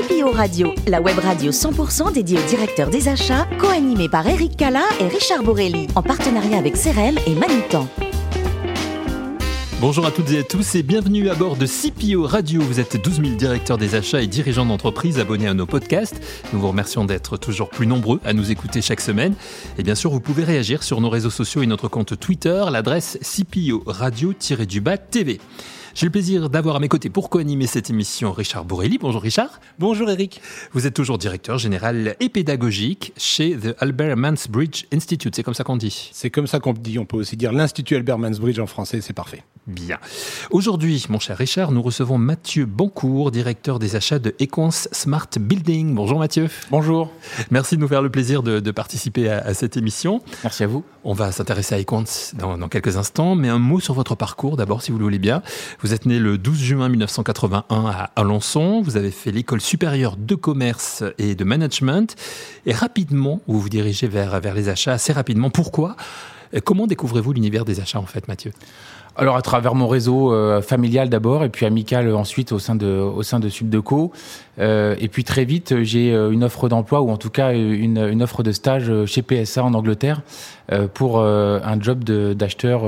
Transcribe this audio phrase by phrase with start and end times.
[0.00, 4.84] CPO Radio, la web radio 100% dédiée au directeur des achats, co-animée par Eric Cala
[4.98, 7.86] et Richard Borelli, en partenariat avec CRM et Manitan.
[9.78, 12.62] Bonjour à toutes et à tous et bienvenue à bord de CPO Radio.
[12.62, 16.22] Vous êtes 12 000 directeurs des achats et dirigeants d'entreprise abonnés à nos podcasts.
[16.54, 19.34] Nous vous remercions d'être toujours plus nombreux à nous écouter chaque semaine.
[19.76, 23.18] Et bien sûr, vous pouvez réagir sur nos réseaux sociaux et notre compte Twitter, l'adresse
[23.20, 25.40] CPO Radio-du-bas TV.
[25.94, 28.98] J'ai le plaisir d'avoir à mes côtés pour co-animer cette émission Richard Bourrelli.
[28.98, 29.60] Bonjour Richard.
[29.78, 30.40] Bonjour Eric.
[30.72, 35.34] Vous êtes toujours directeur général et pédagogique chez The Albert Mansbridge Institute.
[35.34, 36.98] C'est comme ça qu'on dit C'est comme ça qu'on dit.
[36.98, 39.42] On peut aussi dire l'Institut Albert Mansbridge en français, c'est parfait.
[39.66, 39.98] Bien.
[40.50, 45.94] Aujourd'hui, mon cher Richard, nous recevons Mathieu Boncourt, directeur des achats de Equance Smart Building.
[45.94, 46.48] Bonjour Mathieu.
[46.70, 47.12] Bonjour.
[47.50, 50.22] Merci de nous faire le plaisir de, participer à, cette émission.
[50.42, 50.82] Merci à vous.
[51.04, 54.56] On va s'intéresser à Equance dans, dans, quelques instants, mais un mot sur votre parcours
[54.56, 55.42] d'abord, si vous le voulez bien.
[55.82, 58.82] Vous êtes né le 12 juin 1981 à Alençon.
[58.82, 62.16] Vous avez fait l'école supérieure de commerce et de management.
[62.66, 65.48] Et rapidement, vous vous dirigez vers, vers les achats assez rapidement.
[65.48, 65.96] Pourquoi?
[66.64, 68.52] Comment découvrez-vous l'univers des achats en fait, Mathieu?
[69.20, 72.86] Alors à travers mon réseau euh, familial d'abord et puis amical ensuite au sein de
[72.86, 74.12] au sein de Subdeco
[74.58, 77.98] euh, et puis très vite j'ai euh, une offre d'emploi ou en tout cas une,
[77.98, 80.22] une offre de stage chez PSA en Angleterre
[80.94, 82.82] pour un job d'acheteur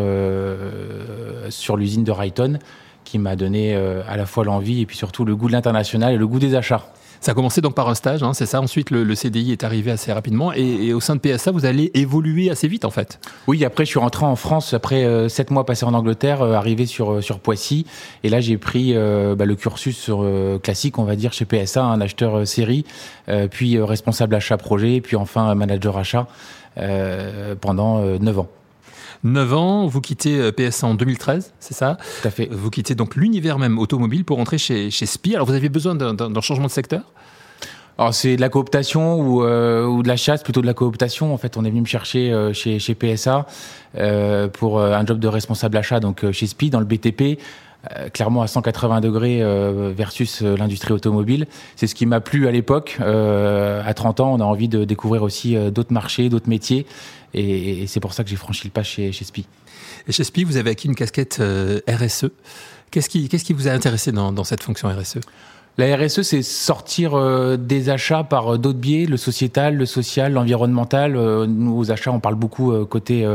[1.50, 2.58] sur l'usine de Rayton
[3.04, 6.16] qui m'a donné à la fois l'envie et puis surtout le goût de l'international et
[6.16, 6.92] le goût des achats.
[7.22, 8.60] Ça a commencé donc par un stage, hein, c'est ça.
[8.60, 10.52] Ensuite, le, CDI est arrivé assez rapidement.
[10.52, 13.20] Et, au sein de PSA, vous allez évoluer assez vite, en fait.
[13.46, 16.54] Oui, après, je suis rentré en France après euh, sept mois passés en Angleterre, euh,
[16.54, 17.86] arrivé sur, euh, sur Poissy.
[18.24, 20.28] Et là, j'ai pris bah, le cursus sur,
[20.64, 22.84] classique, on va dire, chez PSA, un acheteur série,
[23.52, 26.26] puis responsable achat projet, puis enfin manager achat
[27.60, 28.48] pendant neuf ans.
[29.24, 31.96] 9 ans, vous quittez euh, PSA en 2013, c'est ça?
[32.20, 32.48] Tout à fait.
[32.50, 35.34] Vous quittez donc l'univers même automobile pour entrer chez, chez SPI.
[35.34, 37.02] Alors vous aviez besoin d'un changement de secteur?
[37.98, 41.32] Alors c'est de la cooptation ou, euh, ou de la chasse, plutôt de la cooptation.
[41.32, 43.46] En fait, on est venu me chercher euh, chez, chez PSA
[43.96, 47.38] euh, pour un job de responsable achat, donc chez SPI dans le BTP.
[48.12, 49.42] Clairement à 180 degrés
[49.92, 51.46] versus l'industrie automobile.
[51.76, 52.98] C'est ce qui m'a plu à l'époque.
[53.00, 56.86] à 30 ans, on a envie de découvrir aussi d'autres marchés, d'autres métiers.
[57.34, 59.46] Et, c'est pour ça que j'ai franchi le pas chez, chez SPI.
[60.08, 62.26] Et chez SPI, vous avez acquis une casquette euh, RSE.
[62.90, 65.20] Qu'est-ce qui, qu'est-ce qui vous a intéressé dans, dans cette fonction RSE
[65.78, 70.32] la RSE, c'est sortir euh, des achats par euh, d'autres biais, le sociétal, le social,
[70.32, 71.12] l'environnemental.
[71.12, 73.26] nous, aux achats, on parle beaucoup côté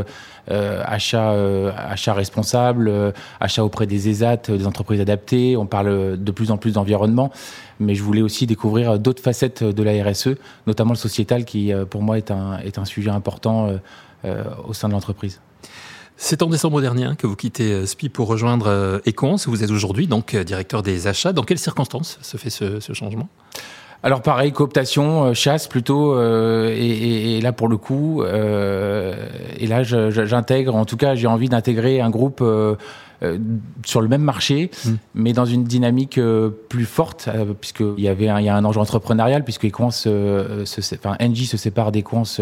[0.48, 1.34] achat,
[1.76, 5.56] achat responsable, achat auprès des ESAT, des entreprises adaptées.
[5.56, 7.30] On parle de plus en plus d'environnement,
[7.80, 10.30] mais je voulais aussi découvrir d'autres facettes de la RSE,
[10.66, 13.68] notamment le sociétal, qui pour moi est un, est un sujet important
[14.66, 15.40] au sein de l'entreprise.
[16.20, 19.36] C'est en décembre dernier hein, que vous quittez euh, SPI pour rejoindre euh, Econs.
[19.46, 21.32] Vous êtes aujourd'hui donc euh, directeur des achats.
[21.32, 23.28] Dans quelles circonstances se fait ce, changement?
[24.02, 30.96] Alors pareil, cooptation, chasse plutôt, et, là pour le coup, et là j'intègre, en tout
[30.96, 32.40] cas j'ai envie d'intégrer un groupe
[33.84, 34.90] sur le même marché, mmh.
[35.16, 36.20] mais dans une dynamique
[36.68, 37.28] plus forte,
[37.60, 41.38] puisqu'il y avait un, il y a un enjeu entrepreneurial, puisque Equance, se, enfin NG
[41.46, 42.40] se sépare d'Equance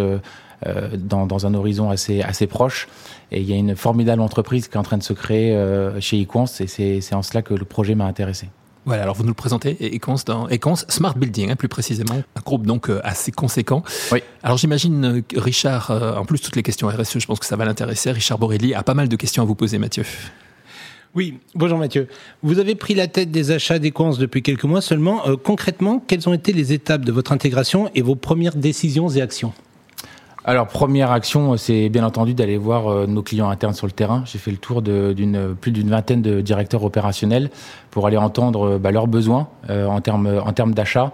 [0.96, 2.88] dans, dans un horizon assez, assez proche.
[3.32, 6.00] Et il y a une formidable entreprise qui est en train de se créer euh,
[6.00, 8.48] chez Equance et c'est en cela que le projet m'a intéressé.
[8.84, 12.40] Voilà, alors vous nous le présentez, Equance dans Equance Smart Building, hein, plus précisément, un
[12.40, 13.82] groupe donc euh, assez conséquent.
[14.12, 14.22] Oui.
[14.44, 17.64] Alors j'imagine Richard, euh, en plus toutes les questions RSE, je pense que ça va
[17.64, 18.12] l'intéresser.
[18.12, 20.04] Richard Borelli a pas mal de questions à vous poser, Mathieu.
[21.16, 22.06] Oui, bonjour Mathieu.
[22.44, 25.22] Vous avez pris la tête des achats d'Equance depuis quelques mois seulement.
[25.42, 29.52] concrètement, quelles ont été les étapes de votre intégration et vos premières décisions et actions?
[30.48, 34.22] Alors première action, c'est bien entendu d'aller voir euh, nos clients internes sur le terrain.
[34.26, 37.50] J'ai fait le tour d'une plus d'une vingtaine de directeurs opérationnels
[37.90, 41.12] pour aller entendre euh, bah, leurs besoins euh, en termes en d'achat.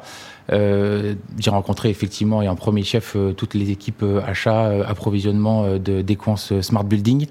[0.51, 6.85] j'ai rencontré effectivement et en premier chef toutes les équipes achat, approvisionnement de d'Equance Smart
[6.85, 7.27] Building.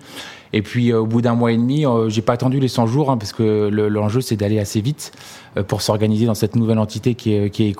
[0.53, 3.17] Et puis au bout d'un mois et demi, j'ai pas attendu les 100 jours hein,
[3.17, 5.11] parce que l'enjeu c'est d'aller assez vite
[5.67, 7.75] pour s'organiser dans cette nouvelle entité qui est, qui est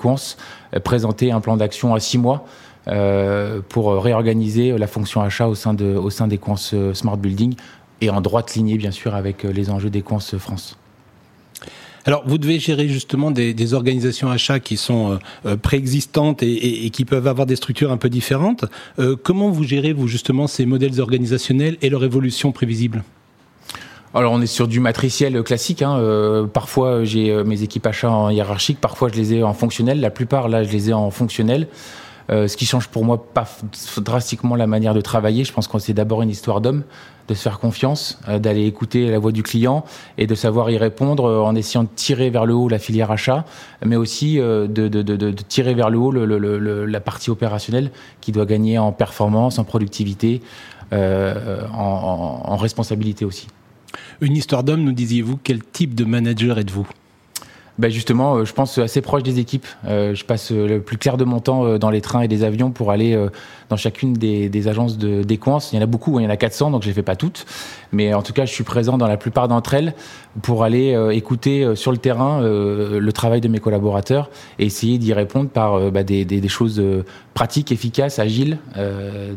[0.84, 2.71] présenter un plan d'action à six mois euh,
[3.68, 7.54] pour réorganiser la fonction achat au sein, de, au sein des coins Smart Building
[8.00, 10.76] et en droite lignée, bien sûr, avec les enjeux des coins France.
[12.04, 16.90] Alors, vous devez gérer justement des, des organisations achats qui sont euh, préexistantes et, et,
[16.90, 18.64] qui peuvent avoir des structures un peu différentes.
[18.98, 23.04] Euh, comment vous gérez, vous, justement, ces modèles organisationnels et leur évolution prévisible?
[24.14, 25.80] Alors on est sur du matriciel classique.
[25.80, 25.96] Hein.
[25.96, 30.00] Euh, parfois j'ai mes équipes achats en hiérarchique, parfois je les ai en fonctionnel.
[30.00, 31.66] La plupart là je les ai en fonctionnel.
[32.28, 33.46] Ce qui change pour moi pas
[33.98, 35.44] drastiquement la manière de travailler.
[35.44, 36.82] Je pense que c'est d'abord une histoire d'homme,
[37.28, 39.84] de se faire confiance, d'aller écouter la voix du client
[40.18, 43.44] et de savoir y répondre en essayant de tirer vers le haut la filière achat,
[43.84, 47.90] mais aussi de, de, de, tirer vers le haut la partie opérationnelle
[48.20, 50.42] qui doit gagner en performance, en productivité,
[50.92, 50.96] en,
[51.72, 53.48] en responsabilité aussi.
[54.20, 56.86] Une histoire d'homme, nous disiez-vous, quel type de manager êtes-vous?
[57.78, 59.66] Ben justement, euh, je pense assez proche des équipes.
[59.86, 62.44] Euh, je passe euh, le plus clair de mon temps dans les trains et les
[62.44, 63.18] avions pour aller
[63.70, 65.22] dans chacune des, agences de.
[65.22, 67.16] Il y en a beaucoup, il y en a 400, donc je les fais pas
[67.16, 67.46] toutes.
[67.92, 69.94] Mais en tout cas, je suis présent dans la plupart d'entre elles
[70.42, 75.48] pour aller écouter sur le terrain le travail de mes collaborateurs et essayer d'y répondre
[75.48, 76.82] par bah, des, choses
[77.34, 78.58] pratiques, efficaces, agiles.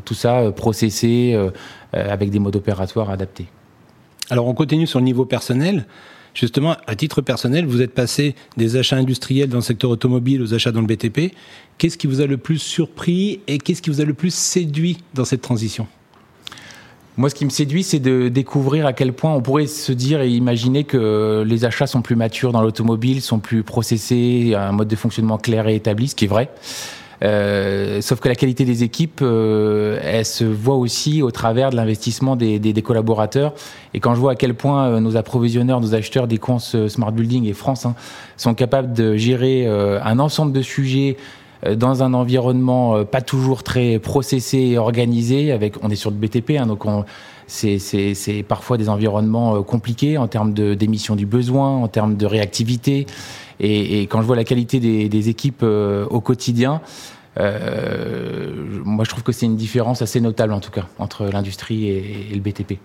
[0.04, 1.38] tout ça processé
[1.94, 3.48] avec des modes opératoires adaptés.
[4.30, 5.86] Alors on continue sur le niveau personnel.
[6.36, 10.54] Justement, à titre personnel, vous êtes passé des achats industriels dans le secteur automobile aux
[10.54, 11.34] achats dans le BTP.
[11.78, 14.98] Qu'est-ce qui vous a le plus surpris et qu'est-ce qui vous a le plus séduit
[15.14, 15.88] dans cette transition?
[17.16, 20.22] Moi, ce qui me séduit, c'est de découvrir à quel point on pourrait se dire
[20.22, 24.90] et imaginer que les achats sont plus matures dans l'automobile, sont plus processés, un mode
[24.90, 26.50] de fonctionnement clair et établi, ce qui est vrai.
[27.23, 31.75] Euh, sauf que la qualité des équipes, euh, elle se voit aussi au travers de
[31.75, 33.53] l'investissement des, des, des, collaborateurs.
[33.94, 37.12] Et quand je vois à quel point euh, nos approvisionneurs, nos acheteurs des comptes Smart
[37.12, 37.95] Building et France hein,
[38.38, 41.17] sont capables de gérer euh, un ensemble de sujets
[41.77, 46.51] dans un environnement pas toujours très processé et organisé, avec on est sur le BTP,
[46.59, 46.83] hein, donc
[47.47, 53.07] c'est parfois des environnements compliqués en termes d'émission du besoin, en termes de réactivité.
[53.60, 56.81] Et, quand je vois la qualité des, équipes au quotidien,
[57.40, 61.88] euh, moi, je trouve que c'est une différence assez notable, en tout cas, entre l'industrie
[61.88, 62.80] et le BTP.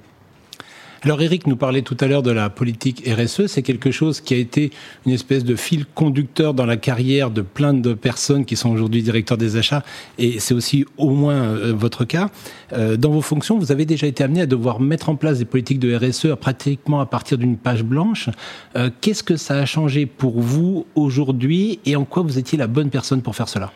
[1.02, 4.35] Alors Eric nous parlait tout à l'heure de la politique RSE, c'est quelque chose qui
[4.35, 4.70] a été
[5.06, 9.02] une espèce de fil conducteur dans la carrière de plein de personnes qui sont aujourd'hui
[9.02, 9.82] directeurs des achats,
[10.19, 12.29] et c'est aussi au moins euh, votre cas.
[12.75, 15.47] Euh, dans vos fonctions, vous avez déjà été amené à devoir mettre en place des
[15.47, 18.29] politiques de RSE pratiquement à partir d'une page blanche.
[18.76, 22.67] Euh, qu'est-ce que ça a changé pour vous aujourd'hui, et en quoi vous étiez la
[22.67, 23.73] bonne personne pour faire cela?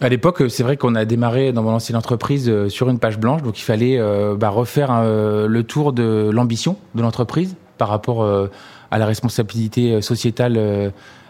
[0.00, 3.18] À l'époque, c'est vrai qu'on a démarré dans mon ancienne entreprise euh, sur une page
[3.18, 7.88] blanche, donc il fallait euh, bah, refaire euh, le tour de l'ambition de l'entreprise par
[7.88, 8.26] rapport
[8.90, 10.54] à la responsabilité sociétale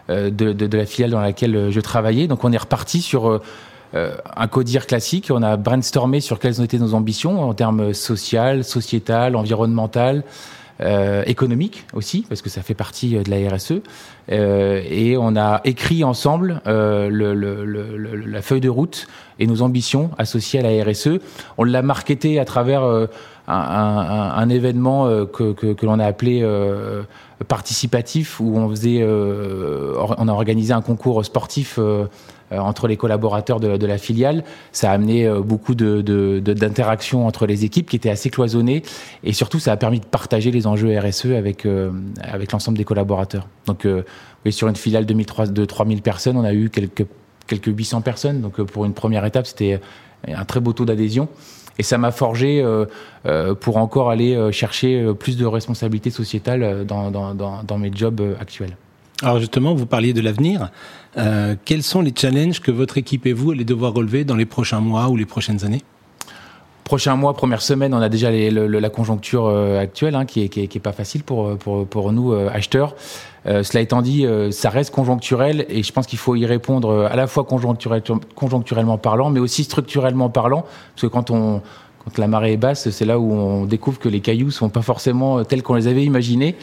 [0.07, 2.27] de, de, la filiale dans laquelle je travaillais.
[2.27, 3.41] Donc on est reparti sur
[3.93, 9.35] un codir classique, on a brainstormé sur quelles étaient nos ambitions en termes social, sociétal,
[9.35, 10.23] environnemental,
[10.81, 13.81] euh, économique aussi, parce que ça fait partie euh, de la RSE.
[14.31, 19.07] Euh, et on a écrit ensemble euh, le, le, le, la feuille de route
[19.39, 21.19] et nos ambitions associées à la RSE.
[21.57, 23.07] On l'a marketé à travers euh,
[23.47, 26.45] un, un, un, événement euh, que, que, que l'on a appelé
[27.47, 31.79] participatif, où on faisait, on a organisé un concours sportif
[32.51, 34.43] entre les collaborateurs de, de, la filiale.
[34.71, 38.83] Ça a amené euh, beaucoup d'interactions de, de, entre les équipes qui étaient assez cloisonnées
[39.23, 41.91] et surtout ça a permis de partager les enjeux RSE avec, euh,
[42.21, 43.47] avec l'ensemble des collaborateurs.
[43.65, 43.85] Donc
[44.45, 47.05] oui, sur une filiale de, 1003, de 3000 personnes, on a eu quelques,
[47.47, 48.41] quelques 800 personnes.
[48.41, 49.81] Donc pour une première étape, c'était
[50.27, 51.27] un très beau taux d'adhésion.
[51.79, 52.85] Et ça m'a forgé euh,
[53.27, 58.77] euh, pour encore aller chercher plus de responsabilités sociétales dans, dans, dans mes jobs actuels.
[59.23, 60.69] Alors justement, vous parliez de l'avenir.
[61.17, 64.45] Euh, quels sont les challenges que votre équipe et vous allez devoir relever dans les
[64.45, 65.81] prochains mois ou les prochaines années?
[66.83, 70.93] Prochains mois, première semaine, on a déjà la conjoncture euh, actuelle hein, qui, est, pas
[70.93, 72.95] facile pour, pour, pour nous euh, acheteurs.
[73.47, 77.07] Euh, cela étant dit, euh, ça reste conjoncturel et je pense qu'il faut y répondre
[77.09, 78.03] à la fois conjoncturel,
[78.35, 81.61] conjoncturellement parlant, mais aussi structurellement parlant, parce que quand on
[82.07, 84.81] quand la marée est basse, c'est là où on découvre que les cailloux sont pas
[84.81, 86.55] forcément tels qu'on les avait imaginés.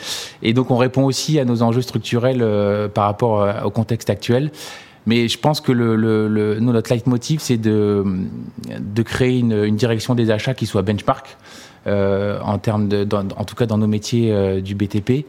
[0.43, 4.11] Et donc on répond aussi à nos enjeux structurels euh, par rapport euh, au contexte
[4.11, 4.51] actuel.
[5.07, 8.05] Mais je pense que le, le, le notre leitmotiv, c'est de,
[8.81, 11.37] de créer une, une, direction des achats qui soit benchmark,
[11.87, 15.27] euh, en termes de, en tout cas dans nos métiers euh, du BTP.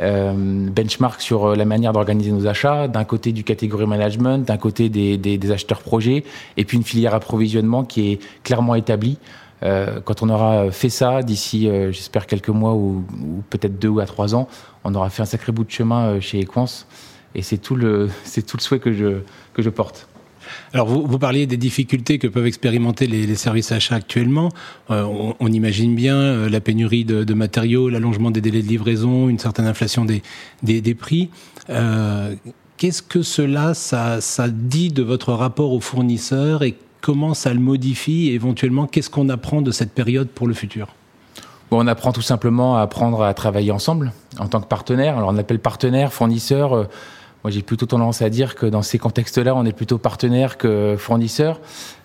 [0.00, 0.32] Euh,
[0.70, 5.16] benchmark sur la manière d'organiser nos achats, d'un côté du catégorie management, d'un côté des,
[5.18, 6.24] des acheteurs projets,
[6.56, 9.18] et puis une filière approvisionnement qui est clairement établie
[9.62, 13.04] euh, quand on aura fait ça d'ici, euh, j'espère, quelques mois ou,
[13.50, 14.48] peut-être deux ou à trois ans,
[14.84, 16.86] on aura fait un sacré bout de chemin euh, chez Equance.
[17.34, 19.20] Et c'est tout le, c'est tout le souhait que je,
[19.54, 20.08] que je porte.
[20.72, 24.48] Alors, vous, parliez des difficultés que peuvent expérimenter les, les services achats actuellement.
[24.88, 30.06] On, imagine bien la pénurie de, matériaux, l'allongement des délais de livraison, une certaine inflation
[30.06, 30.22] des,
[30.62, 31.28] des, prix.
[32.78, 37.60] Qu'est-ce que cela, ça, ça dit de votre rapport aux fournisseurs et comment ça le
[37.60, 40.88] modifie et éventuellement qu'est-ce qu'on apprend de cette période pour le futur?
[41.70, 45.18] Bon, on apprend tout simplement à apprendre à travailler ensemble en tant que partenaire.
[45.18, 46.72] Alors on appelle partenaire, fournisseur.
[46.74, 46.84] Euh,
[47.44, 50.96] Moi, j'ai plutôt tendance à dire que dans ces contextes-là, on est plutôt partenaire que
[50.98, 51.60] fournisseur.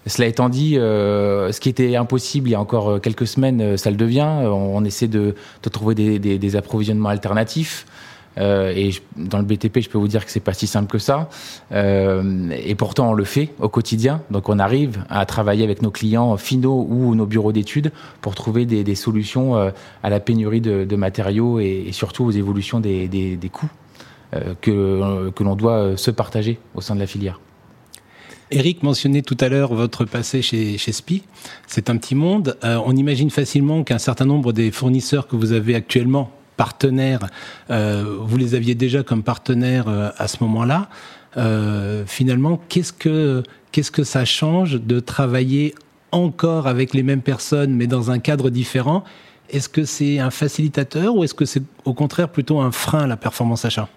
[0.05, 3.89] Cela étant dit, euh, ce qui était impossible il y a encore quelques semaines, ça
[3.89, 4.27] le devient.
[4.45, 5.33] On, essaie de,
[5.71, 7.85] trouver des, approvisionnements alternatifs.
[8.37, 10.97] Euh, et dans le BTP, je peux vous dire que c'est pas si simple que
[10.97, 11.29] ça.
[11.71, 14.21] Euh, et pourtant, on le fait au quotidien.
[14.31, 18.65] Donc, on arrive à travailler avec nos clients finaux ou nos bureaux d'études pour trouver
[18.65, 19.71] des, solutions euh,
[20.03, 23.69] à la pénurie de, matériaux et, surtout aux évolutions des, coûts
[24.61, 27.39] que, l'on doit se partager au sein de la filière.
[28.51, 31.23] Eric mentionnait tout à l'heure votre passé chez, SPI.
[31.65, 32.57] C'est un petit monde.
[32.63, 37.27] On imagine facilement qu'un certain nombre des fournisseurs que vous avez actuellement partenaires,
[37.69, 40.89] euh, vous les aviez déjà comme partenaires euh, à ce moment-là.
[41.37, 45.73] Euh, finalement, qu'est-ce que qu'est-ce que ça change de travailler
[46.11, 49.03] encore avec les mêmes personnes, mais dans un cadre différent?
[49.49, 53.07] Est-ce que c'est un facilitateur ou est-ce que c'est au contraire plutôt un frein à
[53.07, 53.89] la performance achat?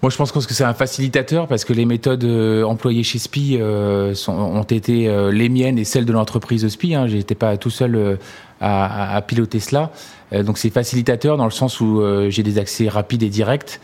[0.00, 3.58] Moi, je pense que c'est un facilitateur parce que les méthodes euh, employées chez SPI
[3.60, 6.94] euh, ont été euh, les miennes et celles de l'entreprise SPI.
[6.94, 7.08] Hein.
[7.08, 8.18] J'étais pas tout seul
[8.60, 9.90] à, piloter cela.
[10.32, 13.80] Donc, c'est facilitateur dans le sens où j'ai des accès rapides et directs.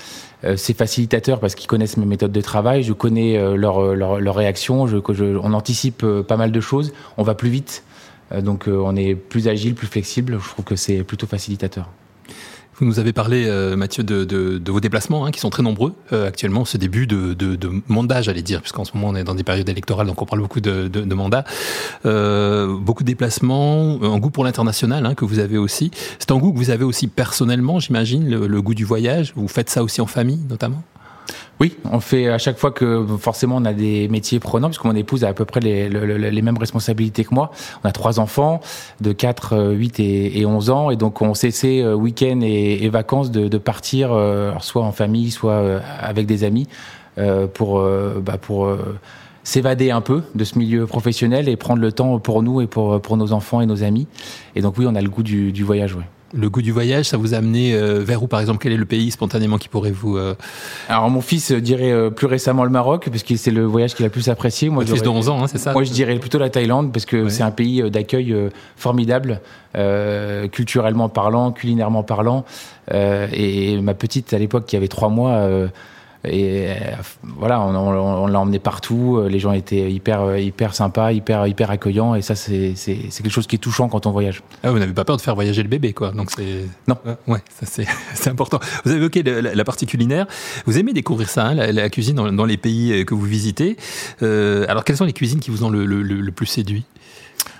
[0.56, 2.82] c'est facilitateur parce qu'ils connaissent mes méthodes de travail.
[2.82, 4.86] Je connais leur, leur, leur réaction.
[4.86, 6.92] Je, je, on anticipe pas mal de choses.
[7.16, 7.84] On va plus vite.
[8.36, 10.38] donc, on est plus agile, plus flexible.
[10.40, 11.88] Je trouve que c'est plutôt facilitateur.
[12.78, 15.62] Vous nous avez parlé, euh, Mathieu, de, de, de, vos déplacements, hein, qui sont très
[15.62, 19.14] nombreux euh, actuellement, ce début de, de, de mandat, j'allais dire, puisqu'en ce moment on
[19.14, 21.44] est dans des périodes électorales, donc on parle beaucoup de, de, mandats.
[22.04, 25.92] Euh, beaucoup de déplacements, un goût pour l'international hein, que vous avez aussi.
[26.18, 29.32] C'est un goût que vous avez aussi personnellement, j'imagine, le, le goût du voyage.
[29.36, 30.82] Vous faites ça aussi en famille, notamment?
[31.60, 34.96] Oui, on fait à chaque fois que forcément on a des métiers prenants, puisque mon
[34.96, 37.52] épouse a à peu près les, mêmes responsabilités que moi.
[37.84, 38.60] On a trois enfants
[39.00, 43.30] de 4, 8 et, et 11 ans, et donc on s'essaie euh, week-end et, vacances
[43.30, 46.68] de, partir euh, soit en famille, soit euh, avec des amis
[47.54, 47.80] pour,
[48.22, 48.68] bah pour
[49.44, 53.00] s'évader un peu de ce milieu professionnel et prendre le temps pour nous et pour,
[53.00, 54.08] pour nos enfants et nos amis.
[54.56, 56.02] Et donc oui, on a le goût du, du voyage, oui
[56.34, 58.76] le goût du voyage, ça vous a amené euh, vers où, par exemple Quel est
[58.76, 60.16] le pays spontanément qui pourrait vous...
[60.16, 60.34] Euh...
[60.88, 64.04] Alors, mon fils dirait euh, plus récemment le Maroc, parce que c'est le voyage qu'il
[64.04, 64.68] a le plus apprécié.
[64.68, 67.06] Moi, fils de 11 ans, hein, c'est ça Moi, je dirais plutôt la Thaïlande, parce
[67.06, 67.30] que ouais.
[67.30, 68.34] c'est un pays d'accueil
[68.76, 69.40] formidable,
[70.52, 72.44] culturellement parlant, culinairement parlant.
[72.92, 75.48] et ma petite, à l'époque, qui avait trois mois
[76.24, 76.74] et euh,
[77.22, 79.22] voilà, on, on, on l'a emmené partout.
[79.28, 82.14] Les gens étaient hyper, hyper sympas, hyper, hyper accueillants.
[82.14, 84.42] Et ça, c'est quelque chose qui est touchant quand on voyage.
[84.62, 86.12] Ah, vous n'avez pas peur de faire voyager le bébé, quoi.
[86.12, 86.96] Donc c'est non.
[87.26, 87.66] Ouais, ça
[88.14, 88.58] c'est important.
[88.84, 90.26] Vous avez évoqué la, la, partie culinaire.
[90.66, 93.76] Vous aimez découvrir ça, hein, la, la, cuisine dans, dans, les pays que vous visitez.
[94.22, 96.84] Euh, alors, quelles sont les cuisines qui vous ont le, le, le plus séduit?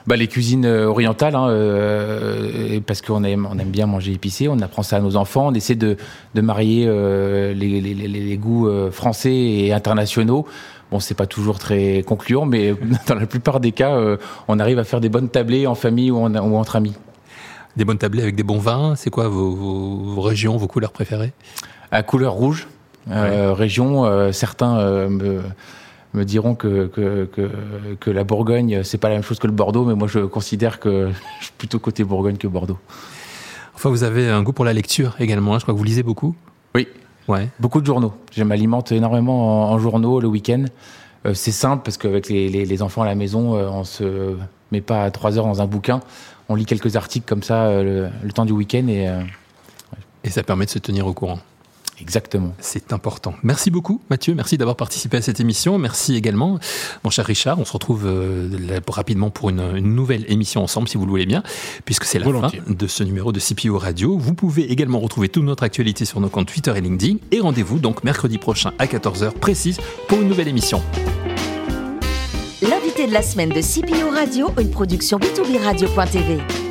[0.06, 4.58] Bah, les cuisines orientales, hein, euh, parce qu'on aime, on aime bien manger épicé, on
[4.60, 5.96] apprend ça à nos enfants, on essaie de,
[6.34, 10.46] de marier euh, les, les, les, les, goûts français et internationaux.
[10.90, 12.74] Bon, c'est pas toujours très concluant, mais
[13.08, 16.10] dans la plupart des cas, euh, on arrive à faire des bonnes tablées en famille
[16.10, 16.94] ou, en, ou entre amis.
[17.76, 21.32] Des bonnes tablées avec des bons vins, c'est quoi vos, vos, régions, vos couleurs préférées?
[21.90, 22.68] À couleur rouge,
[23.08, 23.52] ouais.
[23.52, 25.08] région, certains
[26.14, 27.50] me diront que, que, que,
[27.98, 30.80] que la Bourgogne, c'est pas la même chose que le Bordeaux, mais moi je considère
[30.80, 32.78] que je suis plutôt côté Bourgogne que Bordeaux.
[33.74, 35.58] Enfin, vous avez un goût pour la lecture également, hein.
[35.58, 36.34] je crois que vous lisez beaucoup
[36.74, 36.86] Oui,
[37.28, 37.48] ouais.
[37.58, 38.12] beaucoup de journaux.
[38.32, 40.64] Je m'alimente énormément en, en, journaux le week-end.
[41.26, 44.36] Euh, c'est simple parce qu'avec les, les, les, enfants à la maison, euh, on se
[44.70, 46.00] met pas trois heures dans un bouquin.
[46.48, 49.24] On lit quelques articles comme ça euh, le, le, temps du week-end et, ouais.
[50.22, 51.40] et ça permet de se tenir au courant.
[52.00, 52.54] Exactement.
[52.58, 53.34] C'est important.
[53.42, 54.34] Merci beaucoup, Mathieu.
[54.34, 55.78] Merci d'avoir participé à cette émission.
[55.78, 56.58] Merci également,
[57.04, 57.58] mon cher Richard.
[57.58, 61.26] On se retrouve euh, rapidement pour une, une, nouvelle émission ensemble, si vous le voulez
[61.26, 61.42] bien,
[61.84, 62.62] puisque c'est la Volontiers.
[62.66, 64.18] fin de ce numéro de CPO Radio.
[64.18, 67.18] Vous pouvez également retrouver toute notre actualité sur nos comptes Twitter et LinkedIn.
[67.30, 70.82] Et rendez-vous donc mercredi prochain à 14h précise pour une nouvelle émission.
[72.62, 76.63] L'invité de la semaine de CPO Radio, une production b2b radio.tv.